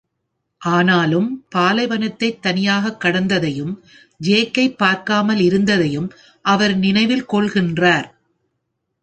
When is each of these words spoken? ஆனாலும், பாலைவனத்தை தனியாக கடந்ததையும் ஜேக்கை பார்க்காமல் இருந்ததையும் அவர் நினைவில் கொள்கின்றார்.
ஆனாலும், 0.61 1.27
பாலைவனத்தை 1.55 2.29
தனியாக 2.39 2.97
கடந்ததையும் 3.03 3.73
ஜேக்கை 4.23 4.75
பார்க்காமல் 4.75 5.39
இருந்ததையும் 5.39 6.09
அவர் 6.45 6.75
நினைவில் 6.77 7.29
கொள்கின்றார். 7.33 8.09